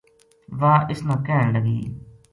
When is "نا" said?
1.07-1.15